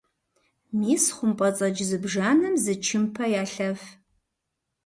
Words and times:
Мис 0.77 1.03
хъумпӏэцӏэдж 1.15 1.77
зыбжанэм 1.89 2.55
зы 2.63 2.73
чымпэ 2.85 3.25
ялъэф. 3.41 3.81